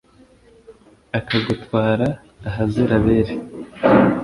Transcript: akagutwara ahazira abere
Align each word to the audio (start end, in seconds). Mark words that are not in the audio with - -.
akagutwara 1.17 2.07
ahazira 2.47 2.93
abere 2.99 3.33